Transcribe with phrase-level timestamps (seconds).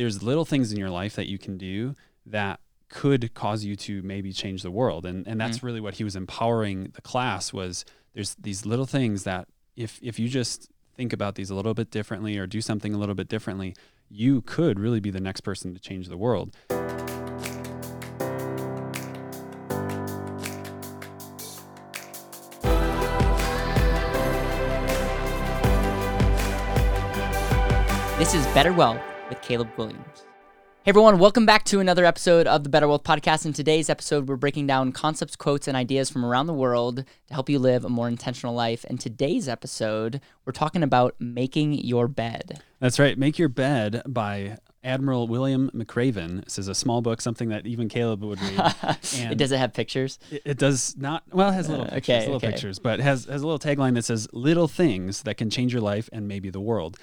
[0.00, 2.58] there's little things in your life that you can do that
[2.88, 5.04] could cause you to maybe change the world.
[5.04, 7.84] And and that's mm really what he was empowering the class was
[8.14, 11.90] there's these little things that if if you just think about these a little bit
[11.90, 13.76] differently or do something a little bit differently,
[14.08, 16.56] you could really be the next person to change the world.
[28.18, 30.24] This is Better Wealth with Caleb Guilliams.
[30.82, 33.44] Hey everyone, welcome back to another episode of the Better Wealth Podcast.
[33.44, 37.34] In today's episode, we're breaking down concepts, quotes, and ideas from around the world to
[37.34, 38.84] help you live a more intentional life.
[38.86, 42.62] In today's episode, we're talking about making your bed.
[42.80, 43.18] That's right.
[43.18, 46.42] Make Your Bed by Admiral William McRaven.
[46.44, 48.74] This is a small book, something that even Caleb would read.
[49.16, 50.18] And it doesn't have pictures.
[50.30, 51.24] It, it, does not.
[51.30, 52.50] Well, it has little uh, pictures, okay, little okay.
[52.52, 55.82] pictures, but has has a little tagline that says "Little things that can change your
[55.82, 56.98] life and maybe the world."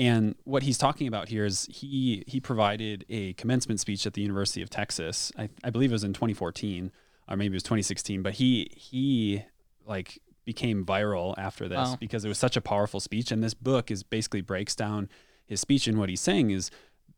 [0.00, 4.22] And what he's talking about here is he he provided a commencement speech at the
[4.22, 5.30] University of Texas.
[5.36, 6.90] I, I believe it was in 2014
[7.28, 8.22] or maybe it was 2016.
[8.22, 9.42] But he he
[9.84, 11.96] like became viral after this wow.
[12.00, 13.30] because it was such a powerful speech.
[13.30, 15.10] And this book is basically breaks down
[15.44, 15.86] his speech.
[15.86, 16.70] And what he's saying is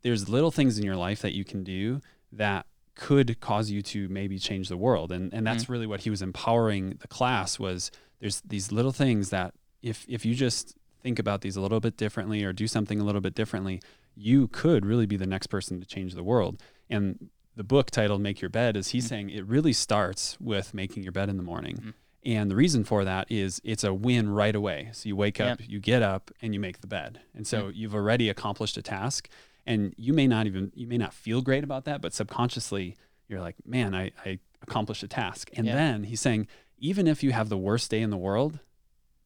[0.03, 2.01] there's little things in your life that you can do
[2.33, 5.13] that could cause you to maybe change the world.
[5.13, 5.69] And and that's mm.
[5.69, 10.27] really what he was empowering the class was there's these little things that if if
[10.27, 13.35] you just think about these a little bit differently or do something a little bit
[13.35, 13.81] differently,
[14.15, 16.63] you could really be the next person to change the world.
[16.89, 19.09] And the book titled Make Your Bed is he's mm-hmm.
[19.09, 21.77] saying it really starts with making your bed in the morning.
[21.77, 21.91] Mm-hmm.
[22.25, 24.91] And the reason for that is it's a win right away.
[24.93, 25.69] So you wake up, yep.
[25.69, 27.21] you get up, and you make the bed.
[27.35, 27.71] And so mm-hmm.
[27.75, 29.29] you've already accomplished a task.
[29.67, 32.97] And you may not even, you may not feel great about that, but subconsciously
[33.29, 35.51] you're like, man, I, I accomplished a task.
[35.55, 35.75] And yep.
[35.75, 36.47] then he's saying,
[36.79, 38.61] even if you have the worst day in the world,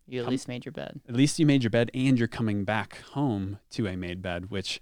[0.07, 1.01] you at least made your bed.
[1.09, 4.51] At least you made your bed, and you're coming back home to a made bed,
[4.51, 4.81] which.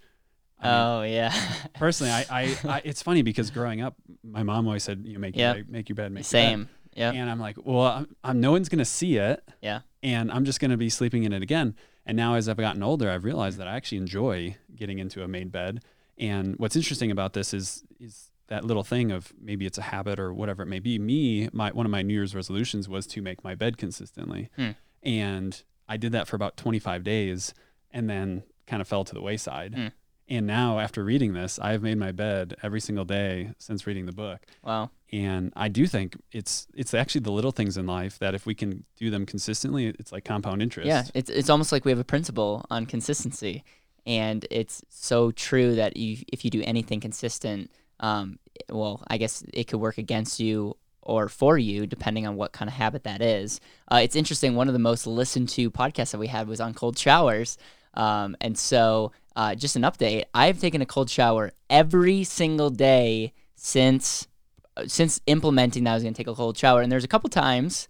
[0.61, 1.35] I mean, oh yeah.
[1.75, 5.21] personally, I, I, I, it's funny because growing up, my mom always said, "You know,
[5.21, 5.57] make yep.
[5.57, 7.13] your make your bed, make same." Yeah.
[7.13, 9.43] And I'm like, well, I'm, I'm, no one's gonna see it.
[9.61, 9.81] Yeah.
[10.03, 11.75] And I'm just gonna be sleeping in it again.
[12.07, 15.29] And now, as I've gotten older, I've realized that I actually enjoy getting into a
[15.29, 15.83] made bed.
[16.19, 20.21] And what's interesting about this is is that little thing of maybe it's a habit
[20.21, 20.99] or whatever it may be.
[20.99, 24.51] Me, my one of my New Year's resolutions was to make my bed consistently.
[24.57, 24.71] Hmm.
[25.05, 27.55] And I did that for about 25 days
[27.91, 29.75] and then kind of fell to the wayside.
[29.75, 29.93] Mm.
[30.27, 34.13] And now, after reading this, I've made my bed every single day since reading the
[34.13, 34.41] book.
[34.63, 34.91] Wow!
[35.13, 38.55] And I do think it's it's actually the little things in life that if we
[38.55, 40.89] can do them consistently, it's like compound interest.
[40.89, 43.65] Yeah, it's it's almost like we have a principle on consistency,
[44.07, 48.39] and it's so true that you, if you do anything consistent, um,
[48.71, 52.69] well, I guess it could work against you or for you, depending on what kind
[52.69, 53.61] of habit that is.
[53.91, 54.55] Uh, it's interesting.
[54.55, 57.57] One of the most listened to podcasts that we had was on cold showers.
[57.95, 63.33] Um, and so, uh, just an update I've taken a cold shower every single day
[63.55, 64.29] since
[64.77, 66.83] uh, since implementing that I was going to take a cold shower.
[66.83, 67.89] And there's a couple times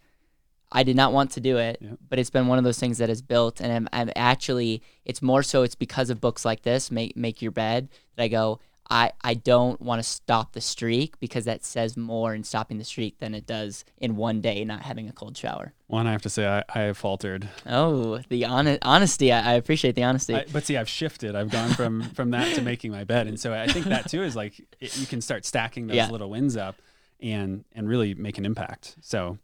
[0.71, 3.09] I did not want to do it, but it's been one of those things that
[3.09, 3.61] has built.
[3.61, 7.41] And I'm, I'm actually, it's more so it's because of books like this, Make, Make
[7.41, 8.59] Your Bed, that I go,
[8.91, 12.85] I, I don't want to stop the streak because that says more in stopping the
[12.85, 15.73] streak than it does in one day not having a cold shower.
[15.87, 17.49] One, I have to say I, I have faltered.
[17.67, 19.33] Oh, the on- honesty.
[19.33, 20.35] I, I appreciate the honesty.
[20.35, 21.35] I, but see, I've shifted.
[21.35, 24.23] I've gone from from that to making my bed, and so I think that too
[24.23, 26.11] is like it, you can start stacking those yeah.
[26.11, 26.77] little wins up,
[27.21, 28.97] and and really make an impact.
[29.01, 29.39] So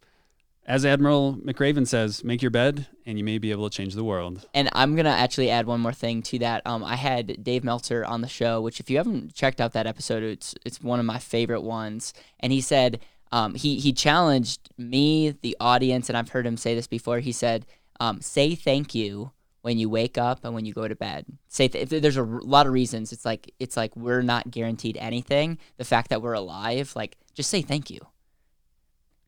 [0.71, 4.05] as Admiral McRaven says, make your bed and you may be able to change the
[4.05, 4.47] world.
[4.53, 6.61] And I'm going to actually add one more thing to that.
[6.65, 9.85] Um, I had Dave Meltzer on the show, which if you haven't checked out that
[9.85, 12.13] episode, it's, it's one of my favorite ones.
[12.39, 13.01] And he said,
[13.33, 17.19] um, he, he challenged me, the audience, and I've heard him say this before.
[17.19, 17.65] He said,
[17.99, 19.31] um, say thank you
[19.63, 21.25] when you wake up and when you go to bed.
[21.49, 23.11] Say th- there's a r- lot of reasons.
[23.11, 25.59] It's like it's like we're not guaranteed anything.
[25.75, 27.99] The fact that we're alive, like just say thank you.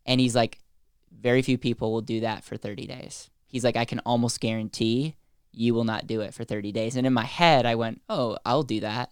[0.06, 0.60] And he's like,
[1.22, 3.30] very few people will do that for 30 days.
[3.48, 5.16] He's like, I can almost guarantee
[5.52, 6.96] you will not do it for 30 days.
[6.96, 9.12] And in my head, I went, oh, I'll do that.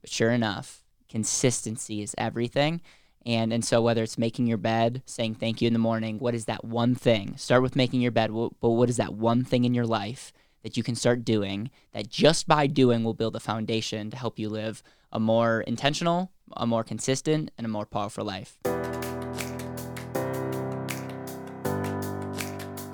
[0.00, 2.80] But sure enough, consistency is everything.
[3.24, 6.34] And, and so whether it's making your bed, saying thank you in the morning, what
[6.34, 7.36] is that one thing?
[7.36, 10.32] Start with making your bed, but what is that one thing in your life
[10.62, 14.38] that you can start doing that just by doing will build a foundation to help
[14.38, 14.82] you live
[15.12, 18.58] a more intentional, a more consistent, and a more powerful life?